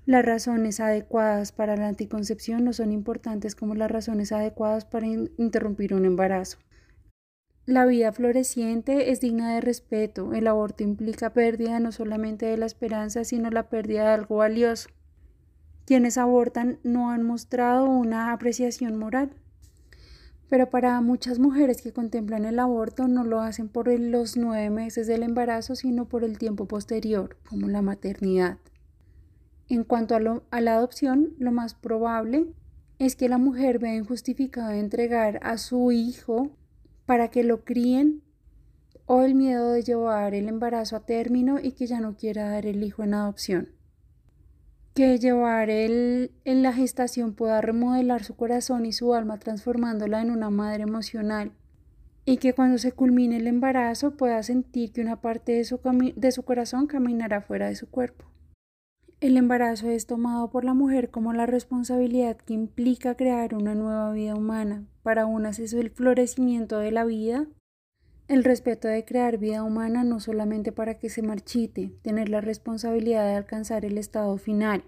Las 0.07 0.25
razones 0.25 0.81
adecuadas 0.81 1.53
para 1.53 1.76
la 1.76 1.88
anticoncepción 1.88 2.64
no 2.64 2.73
son 2.73 2.91
importantes 2.91 3.55
como 3.55 3.75
las 3.75 3.91
razones 3.91 4.33
adecuadas 4.33 4.87
para 4.87 5.07
interrumpir 5.07 5.93
un 5.93 6.07
embarazo. 6.07 6.57
La 7.66 7.87
vida 7.87 8.12
floreciente 8.12 9.11
es 9.11 9.21
digna 9.21 9.54
de 9.54 9.62
respeto. 9.62 10.35
El 10.35 10.49
aborto 10.49 10.83
implica 10.83 11.33
pérdida 11.33 11.80
no 11.80 11.92
solamente 11.92 12.44
de 12.44 12.59
la 12.59 12.66
esperanza, 12.66 13.25
sino 13.25 13.49
la 13.49 13.71
pérdida 13.71 14.02
de 14.02 14.14
algo 14.14 14.37
valioso. 14.37 14.90
Quienes 15.87 16.18
abortan 16.18 16.78
no 16.83 17.11
han 17.11 17.23
mostrado 17.23 17.87
una 17.87 18.33
apreciación 18.33 18.99
moral. 18.99 19.30
Pero 20.50 20.68
para 20.68 21.00
muchas 21.00 21.38
mujeres 21.38 21.80
que 21.80 21.94
contemplan 21.94 22.44
el 22.44 22.59
aborto 22.59 23.09
no 23.09 23.25
lo 23.25 23.40
hacen 23.40 23.71
por 23.71 23.88
los 23.88 24.37
nueve 24.37 24.68
meses 24.68 25.06
del 25.06 25.23
embarazo, 25.23 25.75
sino 25.75 26.06
por 26.06 26.23
el 26.23 26.37
tiempo 26.37 26.66
posterior, 26.66 27.38
como 27.49 27.68
la 27.68 27.80
maternidad. 27.80 28.59
En 29.71 29.85
cuanto 29.85 30.14
a, 30.14 30.61
la 30.61 30.75
adopción, 30.75 31.35
lo 31.38 31.50
más 31.50 31.75
probable 31.75 32.52
es 32.99 33.16
que 33.16 33.30
la 33.30 33.38
mujer 33.38 33.78
vea 33.78 33.94
injustificado 33.94 34.73
entregar 34.73 35.40
a 35.42 35.56
su 35.56 35.92
hijo 35.92 36.50
para 37.06 37.28
que 37.28 37.44
lo 37.44 37.64
críen 37.64 38.23
o 39.06 39.23
el 39.23 39.34
miedo 39.34 39.73
de 39.73 39.82
llevar 39.82 40.34
el 40.34 40.49
embarazo 40.49 40.96
a 40.96 41.00
término 41.06 41.58
y 41.62 41.73
que 41.73 41.87
ya 41.87 42.00
no 42.00 42.16
quiera 42.16 42.50
dar 42.50 42.66
el 42.66 42.82
hijo 42.82 43.02
en 43.02 43.14
adopción. 43.14 43.68
Que 44.94 45.18
llevar 45.18 45.70
el, 45.70 46.30
en 46.44 46.62
la 46.62 46.73
gestación 46.73 47.34
pueda 47.34 47.61
remodelar 47.61 48.25
su 48.25 48.37
corazón 48.37 48.87
y 48.87 48.92
su 48.92 49.12
alma 49.14 49.38
transformándola 49.38 50.23
en 50.23 50.30
una 50.30 50.50
madre 50.50 50.84
emocional 50.84 51.52
y 52.25 52.38
que 52.38 52.54
cuando 52.54 52.78
se 52.78 52.92
culmine 52.92 53.37
el 53.37 53.46
embarazo 53.46 54.16
pueda 54.16 54.42
sentir 54.42 54.92
que 54.92 55.02
una 55.02 55.20
parte 55.20 55.52
de 55.52 55.64
su, 55.64 55.80
de 56.16 56.32
su 56.32 56.42
corazón 56.42 56.87
caminará 56.87 57.42
fuera 57.42 57.68
de 57.68 57.76
su 57.76 57.90
cuerpo. 57.90 58.25
El 59.25 59.38
embarazo 59.38 59.88
es 59.88 60.04
tomado 60.04 60.50
por 60.50 60.66
la 60.66 60.75
mujer 60.75 61.09
como 61.09 61.33
la 61.33 61.47
responsabilidad 61.47 62.37
que 62.37 62.52
implica 62.52 63.16
crear 63.16 63.54
una 63.54 63.75
nueva 63.75 64.12
vida 64.12 64.35
humana. 64.35 64.85
Para 65.02 65.25
unas 65.25 65.59
es 65.61 65.73
el 65.73 65.88
florecimiento 65.88 66.78
de 66.78 66.90
la 66.90 67.07
vida, 67.07 67.47
el 68.28 68.45
respeto 68.45 68.87
de 68.87 69.07
crear 69.07 69.38
vida 69.38 69.62
humana 69.62 70.04
no 70.04 70.21
solamente 70.21 70.73
para 70.73 70.99
que 70.99 71.09
se 71.09 71.23
marchite, 71.23 71.90
tener 72.02 72.28
la 72.28 72.43
responsabilidad 72.43 73.26
de 73.26 73.37
alcanzar 73.37 73.87
el 73.87 73.97
estado 73.97 74.37
final. 74.37 74.85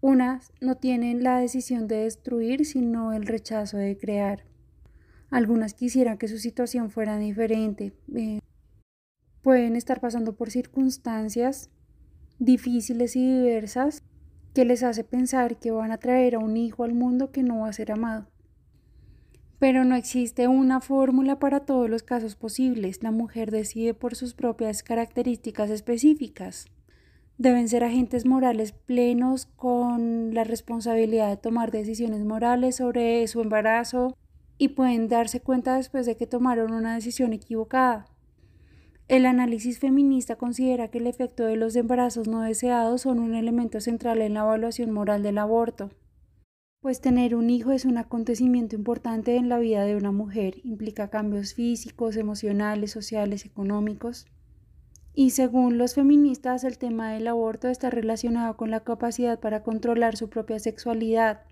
Unas 0.00 0.52
no 0.60 0.74
tienen 0.78 1.22
la 1.22 1.38
decisión 1.38 1.86
de 1.86 1.98
destruir, 1.98 2.66
sino 2.66 3.12
el 3.12 3.24
rechazo 3.24 3.76
de 3.76 3.96
crear. 3.96 4.42
Algunas 5.30 5.74
quisieran 5.74 6.18
que 6.18 6.26
su 6.26 6.38
situación 6.38 6.90
fuera 6.90 7.18
diferente. 7.18 7.92
Eh, 8.16 8.40
pueden 9.42 9.76
estar 9.76 10.00
pasando 10.00 10.32
por 10.32 10.50
circunstancias 10.50 11.70
difíciles 12.38 13.16
y 13.16 13.26
diversas 13.26 14.02
que 14.54 14.64
les 14.64 14.82
hace 14.82 15.04
pensar 15.04 15.58
que 15.58 15.72
van 15.72 15.92
a 15.92 15.98
traer 15.98 16.36
a 16.36 16.38
un 16.38 16.56
hijo 16.56 16.84
al 16.84 16.94
mundo 16.94 17.32
que 17.32 17.42
no 17.42 17.60
va 17.60 17.68
a 17.68 17.72
ser 17.72 17.92
amado. 17.92 18.26
Pero 19.58 19.84
no 19.84 19.96
existe 19.96 20.46
una 20.46 20.80
fórmula 20.80 21.38
para 21.38 21.60
todos 21.60 21.88
los 21.88 22.02
casos 22.02 22.36
posibles. 22.36 23.02
La 23.02 23.10
mujer 23.10 23.50
decide 23.50 23.94
por 23.94 24.14
sus 24.14 24.34
propias 24.34 24.82
características 24.82 25.70
específicas. 25.70 26.66
Deben 27.38 27.68
ser 27.68 27.82
agentes 27.82 28.26
morales 28.26 28.72
plenos 28.72 29.46
con 29.46 30.34
la 30.34 30.44
responsabilidad 30.44 31.30
de 31.30 31.36
tomar 31.36 31.72
decisiones 31.72 32.24
morales 32.24 32.76
sobre 32.76 33.26
su 33.26 33.40
embarazo 33.40 34.16
y 34.56 34.68
pueden 34.68 35.08
darse 35.08 35.40
cuenta 35.40 35.76
después 35.76 36.06
de 36.06 36.16
que 36.16 36.26
tomaron 36.26 36.72
una 36.72 36.94
decisión 36.94 37.32
equivocada. 37.32 38.06
El 39.06 39.26
análisis 39.26 39.78
feminista 39.78 40.36
considera 40.36 40.88
que 40.88 40.96
el 40.96 41.06
efecto 41.06 41.44
de 41.44 41.56
los 41.56 41.76
embarazos 41.76 42.26
no 42.26 42.40
deseados 42.40 43.02
son 43.02 43.18
un 43.18 43.34
elemento 43.34 43.82
central 43.82 44.22
en 44.22 44.32
la 44.32 44.40
evaluación 44.40 44.92
moral 44.92 45.22
del 45.22 45.36
aborto, 45.36 45.90
pues 46.80 47.02
tener 47.02 47.34
un 47.34 47.50
hijo 47.50 47.72
es 47.72 47.84
un 47.84 47.98
acontecimiento 47.98 48.76
importante 48.76 49.36
en 49.36 49.50
la 49.50 49.58
vida 49.58 49.84
de 49.84 49.96
una 49.96 50.10
mujer, 50.10 50.56
implica 50.64 51.10
cambios 51.10 51.52
físicos, 51.52 52.16
emocionales, 52.16 52.92
sociales, 52.92 53.44
económicos. 53.44 54.26
Y 55.14 55.30
según 55.30 55.76
los 55.76 55.94
feministas, 55.94 56.64
el 56.64 56.78
tema 56.78 57.12
del 57.12 57.26
aborto 57.28 57.68
está 57.68 57.90
relacionado 57.90 58.56
con 58.56 58.70
la 58.70 58.80
capacidad 58.80 59.38
para 59.38 59.62
controlar 59.62 60.16
su 60.16 60.28
propia 60.28 60.58
sexualidad. 60.58 61.42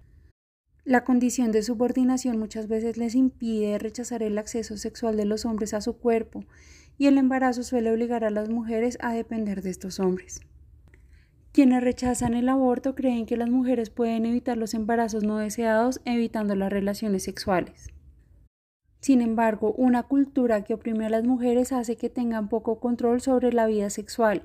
La 0.84 1.04
condición 1.04 1.52
de 1.52 1.62
subordinación 1.62 2.38
muchas 2.38 2.66
veces 2.66 2.96
les 2.96 3.14
impide 3.14 3.78
rechazar 3.78 4.22
el 4.22 4.36
acceso 4.36 4.76
sexual 4.76 5.16
de 5.16 5.26
los 5.26 5.44
hombres 5.44 5.74
a 5.74 5.80
su 5.80 5.96
cuerpo, 5.96 6.44
y 7.02 7.08
el 7.08 7.18
embarazo 7.18 7.64
suele 7.64 7.90
obligar 7.90 8.22
a 8.22 8.30
las 8.30 8.48
mujeres 8.48 8.96
a 9.00 9.12
depender 9.12 9.60
de 9.60 9.70
estos 9.70 9.98
hombres. 9.98 10.40
Quienes 11.50 11.82
rechazan 11.82 12.34
el 12.34 12.48
aborto 12.48 12.94
creen 12.94 13.26
que 13.26 13.36
las 13.36 13.50
mujeres 13.50 13.90
pueden 13.90 14.24
evitar 14.24 14.56
los 14.56 14.72
embarazos 14.72 15.24
no 15.24 15.38
deseados 15.38 16.00
evitando 16.04 16.54
las 16.54 16.70
relaciones 16.70 17.24
sexuales. 17.24 17.88
Sin 19.00 19.20
embargo, 19.20 19.74
una 19.76 20.04
cultura 20.04 20.62
que 20.62 20.74
oprime 20.74 21.06
a 21.06 21.10
las 21.10 21.24
mujeres 21.24 21.72
hace 21.72 21.96
que 21.96 22.08
tengan 22.08 22.48
poco 22.48 22.78
control 22.78 23.20
sobre 23.20 23.52
la 23.52 23.66
vida 23.66 23.90
sexual. 23.90 24.44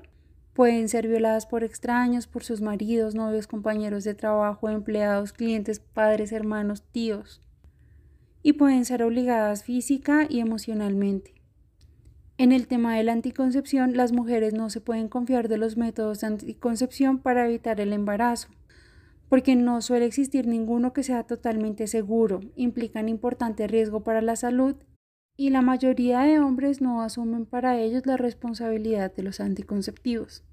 Pueden 0.52 0.88
ser 0.88 1.06
violadas 1.06 1.46
por 1.46 1.62
extraños, 1.62 2.26
por 2.26 2.42
sus 2.42 2.60
maridos, 2.60 3.14
novios, 3.14 3.46
compañeros 3.46 4.02
de 4.02 4.14
trabajo, 4.14 4.68
empleados, 4.68 5.32
clientes, 5.32 5.78
padres, 5.78 6.32
hermanos, 6.32 6.82
tíos. 6.90 7.40
Y 8.42 8.54
pueden 8.54 8.84
ser 8.84 9.04
obligadas 9.04 9.62
física 9.62 10.26
y 10.28 10.40
emocionalmente. 10.40 11.37
En 12.38 12.52
el 12.52 12.66
tema 12.66 12.96
de 12.96 13.02
la 13.04 13.12
anticoncepción, 13.12 13.96
las 13.96 14.12
mujeres 14.12 14.54
no 14.54 14.70
se 14.70 14.80
pueden 14.80 15.08
confiar 15.08 15.48
de 15.48 15.58
los 15.58 15.76
métodos 15.76 16.20
de 16.20 16.28
anticoncepción 16.28 17.18
para 17.18 17.46
evitar 17.46 17.80
el 17.80 17.92
embarazo 17.92 18.48
porque 19.28 19.56
no 19.56 19.80
suele 19.82 20.06
existir 20.06 20.46
ninguno 20.46 20.92
que 20.92 21.02
sea 21.02 21.24
totalmente 21.24 21.86
seguro, 21.86 22.40
implican 22.56 23.08
importante 23.08 23.66
riesgo 23.66 24.02
para 24.02 24.22
la 24.22 24.36
salud 24.36 24.76
y 25.36 25.50
la 25.50 25.62
mayoría 25.62 26.20
de 26.20 26.40
hombres 26.40 26.80
no 26.80 27.02
asumen 27.02 27.46
para 27.46 27.78
ellos 27.78 28.06
la 28.06 28.16
responsabilidad 28.16 29.14
de 29.14 29.22
los 29.22 29.40
anticonceptivos. 29.40 30.44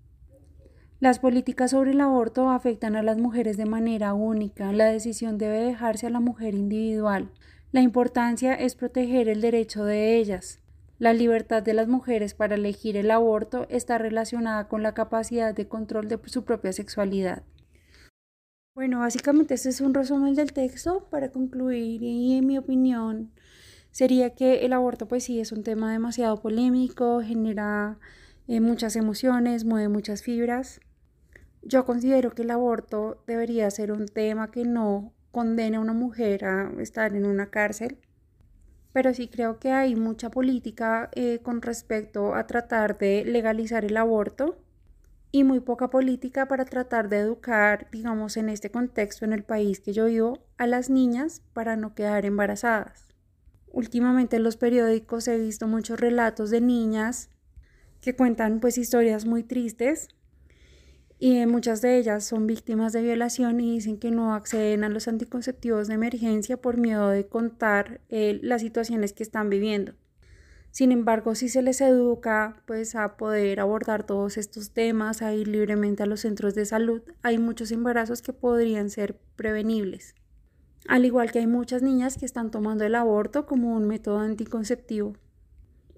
Las 0.99 1.19
políticas 1.19 1.71
sobre 1.71 1.91
el 1.91 2.01
aborto 2.01 2.49
afectan 2.49 2.95
a 2.95 3.03
las 3.03 3.17
mujeres 3.17 3.57
de 3.57 3.65
manera 3.65 4.13
única, 4.13 4.71
la 4.71 4.85
decisión 4.85 5.37
debe 5.37 5.59
dejarse 5.59 6.07
a 6.07 6.11
la 6.11 6.19
mujer 6.19 6.53
individual. 6.53 7.31
La 7.71 7.81
importancia 7.81 8.53
es 8.53 8.75
proteger 8.75 9.27
el 9.27 9.41
derecho 9.41 9.83
de 9.83 10.17
ellas. 10.17 10.59
La 10.97 11.13
libertad 11.13 11.61
de 11.61 11.73
las 11.73 11.89
mujeres 11.89 12.33
para 12.33 12.55
elegir 12.55 12.95
el 12.95 13.11
aborto 13.11 13.67
está 13.69 13.97
relacionada 13.97 14.69
con 14.69 14.81
la 14.81 14.93
capacidad 14.93 15.53
de 15.53 15.67
control 15.67 16.07
de 16.07 16.19
su 16.25 16.45
propia 16.45 16.71
sexualidad. 16.71 17.43
Bueno, 18.75 18.99
básicamente 18.99 19.55
este 19.55 19.69
es 19.69 19.81
un 19.81 19.93
resumen 19.93 20.35
del 20.35 20.53
texto 20.53 21.07
para 21.09 21.31
concluir 21.31 22.01
y 22.01 22.37
en 22.37 22.45
mi 22.45 22.57
opinión 22.57 23.31
sería 23.91 24.35
que 24.35 24.65
el 24.65 24.71
aborto 24.71 25.07
pues 25.07 25.25
sí 25.25 25.39
es 25.41 25.51
un 25.51 25.63
tema 25.63 25.91
demasiado 25.91 26.41
polémico, 26.41 27.21
genera 27.21 27.99
eh, 28.47 28.61
muchas 28.61 28.95
emociones, 28.95 29.65
mueve 29.65 29.89
muchas 29.89 30.23
fibras. 30.23 30.79
Yo 31.61 31.85
considero 31.85 32.31
que 32.31 32.43
el 32.43 32.51
aborto 32.51 33.23
debería 33.27 33.69
ser 33.69 33.91
un 33.91 34.07
tema 34.07 34.51
que 34.51 34.63
no 34.63 35.13
condene 35.31 35.75
a 35.75 35.81
una 35.81 35.93
mujer 35.93 36.45
a 36.45 36.71
estar 36.79 37.15
en 37.15 37.25
una 37.25 37.49
cárcel, 37.49 37.97
pero 38.95 39.13
sí 39.13 39.27
creo 39.27 39.59
que 39.59 39.73
hay 39.73 39.93
mucha 39.97 40.29
política 40.29 41.09
eh, 41.15 41.39
con 41.43 41.61
respecto 41.61 42.33
a 42.33 42.47
tratar 42.47 42.97
de 42.97 43.25
legalizar 43.25 43.83
el 43.83 43.97
aborto 43.97 44.57
y 45.33 45.43
muy 45.43 45.59
poca 45.59 45.89
política 45.89 46.47
para 46.47 46.63
tratar 46.63 47.09
de 47.09 47.17
educar, 47.17 47.89
digamos, 47.91 48.37
en 48.37 48.47
este 48.47 48.71
contexto 48.71 49.25
en 49.25 49.33
el 49.33 49.43
país 49.43 49.81
que 49.81 49.91
yo 49.91 50.05
vivo, 50.05 50.39
a 50.57 50.65
las 50.65 50.89
niñas 50.89 51.41
para 51.51 51.75
no 51.75 51.93
quedar 51.93 52.25
embarazadas. 52.25 53.09
Últimamente 53.67 54.37
en 54.37 54.43
los 54.43 54.55
periódicos 54.55 55.27
he 55.27 55.37
visto 55.37 55.67
muchos 55.67 55.99
relatos 55.99 56.49
de 56.49 56.61
niñas 56.61 57.29
que 57.99 58.15
cuentan 58.15 58.61
pues 58.61 58.77
historias 58.77 59.25
muy 59.25 59.43
tristes 59.43 60.07
y 61.17 61.45
muchas 61.45 61.81
de 61.81 61.97
ellas 61.97 62.25
son 62.25 62.45
víctimas 62.45 62.91
de 62.91 63.01
violación 63.01 63.61
y 63.61 63.75
dicen 63.75 63.97
que 63.97 64.11
no 64.11 64.33
acceden 64.33 64.83
a 64.83 64.89
los 64.89 65.07
anticonceptivos 65.07 65.87
de 65.87 65.93
emergencia 65.93 66.57
por 66.57 66.77
miedo 66.77 67.09
de 67.09 67.25
contar 67.25 68.01
eh, 68.09 68.39
las 68.41 68.61
situaciones 68.61 69.13
que 69.13 69.23
están 69.23 69.49
viviendo. 69.49 69.93
Sin 70.71 70.91
embargo, 70.91 71.35
si 71.35 71.47
se 71.47 71.61
les 71.61 71.79
educa 71.79 72.61
pues 72.65 72.95
a 72.95 73.15
poder 73.15 73.61
abordar 73.61 74.05
todos 74.05 74.37
estos 74.37 74.71
temas, 74.71 75.21
a 75.21 75.33
ir 75.33 75.47
libremente 75.47 76.03
a 76.03 76.05
los 76.05 76.19
centros 76.19 76.53
de 76.53 76.65
salud, 76.65 77.01
hay 77.21 77.37
muchos 77.37 77.71
embarazos 77.71 78.21
que 78.21 78.33
podrían 78.33 78.89
ser 78.89 79.17
prevenibles. 79.37 80.15
Al 80.85 81.05
igual 81.05 81.31
que 81.31 81.39
hay 81.39 81.47
muchas 81.47 81.81
niñas 81.81 82.17
que 82.17 82.25
están 82.25 82.51
tomando 82.51 82.83
el 82.83 82.95
aborto 82.95 83.45
como 83.45 83.73
un 83.73 83.87
método 83.87 84.19
anticonceptivo, 84.19 85.13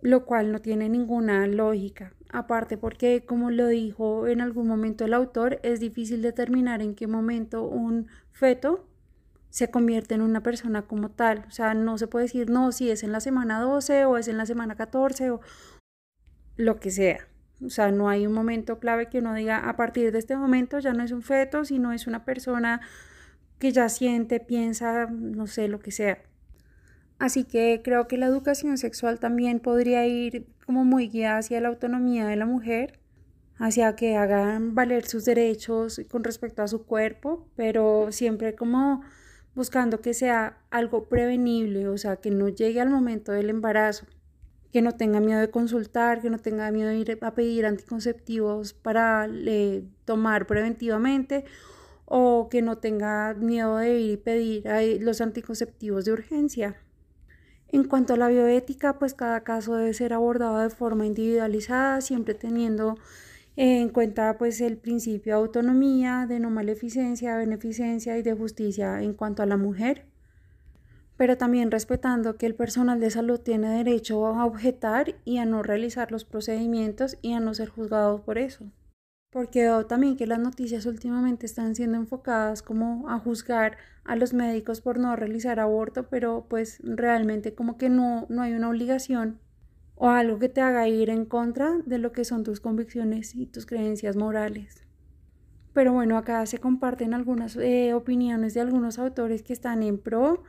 lo 0.01 0.25
cual 0.25 0.51
no 0.51 0.59
tiene 0.59 0.89
ninguna 0.89 1.47
lógica. 1.47 2.13
Aparte 2.29 2.77
porque, 2.77 3.25
como 3.25 3.51
lo 3.51 3.67
dijo 3.67 4.27
en 4.27 4.41
algún 4.41 4.67
momento 4.67 5.05
el 5.05 5.13
autor, 5.13 5.59
es 5.63 5.79
difícil 5.79 6.21
determinar 6.21 6.81
en 6.81 6.95
qué 6.95 7.07
momento 7.07 7.63
un 7.63 8.07
feto 8.31 8.85
se 9.49 9.71
convierte 9.71 10.13
en 10.15 10.21
una 10.21 10.43
persona 10.43 10.83
como 10.83 11.09
tal. 11.09 11.45
O 11.47 11.51
sea, 11.51 11.73
no 11.73 11.97
se 11.97 12.07
puede 12.07 12.25
decir, 12.25 12.49
no, 12.49 12.71
si 12.71 12.91
es 12.91 13.03
en 13.03 13.11
la 13.11 13.21
semana 13.21 13.59
12 13.61 14.05
o 14.05 14.17
es 14.17 14.27
en 14.27 14.37
la 14.37 14.45
semana 14.45 14.75
14 14.75 15.31
o 15.31 15.41
lo 16.57 16.79
que 16.79 16.91
sea. 16.91 17.27
O 17.65 17.69
sea, 17.69 17.91
no 17.91 18.09
hay 18.09 18.27
un 18.27 18.33
momento 18.33 18.79
clave 18.79 19.07
que 19.07 19.19
uno 19.19 19.33
diga, 19.33 19.67
a 19.67 19.75
partir 19.75 20.11
de 20.11 20.19
este 20.19 20.35
momento 20.35 20.79
ya 20.79 20.93
no 20.93 21.03
es 21.03 21.11
un 21.11 21.23
feto, 21.23 21.65
sino 21.65 21.91
es 21.91 22.05
una 22.07 22.23
persona 22.23 22.81
que 23.57 23.71
ya 23.71 23.89
siente, 23.89 24.39
piensa, 24.39 25.07
no 25.07 25.47
sé, 25.47 25.67
lo 25.67 25.79
que 25.79 25.91
sea. 25.91 26.19
Así 27.19 27.45
que 27.45 27.81
creo 27.83 28.07
que 28.07 28.17
la 28.17 28.27
educación 28.27 28.77
sexual 28.77 29.19
también 29.19 29.59
podría 29.59 30.05
ir 30.05 30.47
como 30.65 30.85
muy 30.85 31.07
guiada 31.07 31.39
hacia 31.39 31.61
la 31.61 31.69
autonomía 31.69 32.27
de 32.27 32.35
la 32.35 32.45
mujer, 32.45 32.99
hacia 33.57 33.95
que 33.95 34.15
hagan 34.15 34.75
valer 34.75 35.07
sus 35.07 35.25
derechos 35.25 35.99
con 36.11 36.23
respecto 36.23 36.61
a 36.61 36.67
su 36.67 36.85
cuerpo, 36.85 37.47
pero 37.55 38.11
siempre 38.11 38.53
como 38.55 39.01
buscando 39.55 40.01
que 40.01 40.13
sea 40.13 40.59
algo 40.69 41.09
prevenible, 41.09 41.87
o 41.87 41.97
sea, 41.97 42.17
que 42.17 42.29
no 42.29 42.49
llegue 42.49 42.79
al 42.79 42.91
momento 42.91 43.31
del 43.31 43.49
embarazo, 43.49 44.05
que 44.71 44.83
no 44.83 44.91
tenga 44.91 45.19
miedo 45.19 45.39
de 45.39 45.49
consultar, 45.49 46.21
que 46.21 46.29
no 46.29 46.37
tenga 46.37 46.69
miedo 46.69 46.89
de 46.89 46.97
ir 46.97 47.17
a 47.21 47.33
pedir 47.33 47.65
anticonceptivos 47.65 48.73
para 48.73 49.27
tomar 50.05 50.45
preventivamente 50.45 51.45
o 52.05 52.47
que 52.49 52.61
no 52.61 52.77
tenga 52.77 53.33
miedo 53.33 53.77
de 53.77 53.99
ir 53.99 54.11
y 54.11 54.17
pedir 54.17 54.65
los 55.01 55.19
anticonceptivos 55.19 56.05
de 56.05 56.11
urgencia. 56.11 56.77
En 57.69 57.83
cuanto 57.83 58.13
a 58.13 58.17
la 58.17 58.29
bioética, 58.29 58.97
pues 58.97 59.13
cada 59.13 59.41
caso 59.43 59.75
debe 59.75 59.93
ser 59.93 60.13
abordado 60.13 60.59
de 60.59 60.69
forma 60.69 61.05
individualizada, 61.05 61.99
siempre 62.01 62.33
teniendo 62.33 62.95
en 63.57 63.89
cuenta 63.89 64.37
pues 64.37 64.61
el 64.61 64.77
principio 64.77 65.33
de 65.33 65.41
autonomía, 65.41 66.25
de 66.29 66.39
no 66.39 66.49
maleficencia, 66.49 67.35
beneficencia 67.35 68.17
y 68.17 68.21
de 68.21 68.33
justicia 68.33 69.01
en 69.01 69.13
cuanto 69.13 69.43
a 69.43 69.47
la 69.47 69.57
mujer, 69.57 70.05
pero 71.17 71.37
también 71.37 71.71
respetando 71.71 72.37
que 72.37 72.45
el 72.45 72.55
personal 72.55 72.99
de 72.99 73.09
salud 73.09 73.39
tiene 73.39 73.69
derecho 73.69 74.27
a 74.27 74.45
objetar 74.45 75.15
y 75.25 75.39
a 75.39 75.45
no 75.45 75.63
realizar 75.63 76.11
los 76.11 76.23
procedimientos 76.23 77.17
y 77.23 77.33
a 77.33 77.39
no 77.39 77.55
ser 77.55 77.69
juzgado 77.69 78.21
por 78.21 78.37
eso. 78.37 78.65
Porque 79.29 79.61
veo 79.61 79.85
también 79.85 80.15
que 80.15 80.25
las 80.25 80.39
noticias 80.39 80.85
últimamente 80.85 81.45
están 81.45 81.75
siendo 81.75 81.97
enfocadas 81.97 82.61
como 82.61 83.09
a 83.09 83.19
juzgar 83.19 83.77
a 84.03 84.15
los 84.15 84.33
médicos 84.33 84.81
por 84.81 84.99
no 84.99 85.15
realizar 85.15 85.59
aborto, 85.59 86.07
pero 86.09 86.45
pues 86.49 86.79
realmente 86.83 87.53
como 87.53 87.77
que 87.77 87.89
no, 87.89 88.25
no 88.29 88.41
hay 88.41 88.53
una 88.53 88.69
obligación 88.69 89.39
o 89.95 90.09
algo 90.09 90.39
que 90.39 90.47
te 90.47 90.61
haga 90.61 90.87
ir 90.87 91.09
en 91.09 91.25
contra 91.25 91.79
de 91.85 91.97
lo 91.97 92.11
que 92.11 92.23
son 92.23 92.43
tus 92.43 92.59
convicciones 92.59 93.35
y 93.35 93.47
tus 93.47 93.65
creencias 93.65 94.15
morales. 94.15 94.83
Pero 95.73 95.93
bueno, 95.93 96.17
acá 96.17 96.45
se 96.45 96.59
comparten 96.59 97.13
algunas 97.13 97.55
eh, 97.57 97.93
opiniones 97.93 98.53
de 98.53 98.61
algunos 98.61 98.97
autores 98.99 99.43
que 99.43 99.53
están 99.53 99.83
en 99.83 99.97
pro 99.97 100.43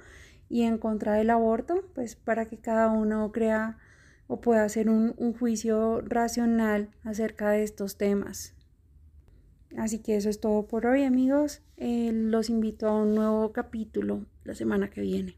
y 0.48 0.62
en 0.62 0.78
contra 0.78 1.14
del 1.14 1.30
aborto, 1.30 1.84
pues 1.94 2.16
para 2.16 2.46
que 2.46 2.58
cada 2.58 2.88
uno 2.88 3.32
crea 3.32 3.78
o 4.26 4.40
pueda 4.40 4.64
hacer 4.64 4.88
un, 4.88 5.14
juicio 5.38 6.02
racional 6.02 6.90
acerca 7.02 7.50
de 7.50 7.62
estos 7.62 7.96
temas. 7.96 8.54
Así 9.76 10.00
que 10.00 10.16
eso 10.16 10.28
es 10.28 10.40
todo 10.40 10.66
por 10.66 10.86
hoy 10.86 11.04
amigos. 11.04 11.62
Eh, 11.76 12.10
los 12.12 12.50
invito 12.50 12.88
a 12.88 13.02
un 13.02 13.14
nuevo 13.14 13.52
capítulo 13.52 14.26
la 14.44 14.54
semana 14.54 14.90
que 14.90 15.00
viene. 15.00 15.37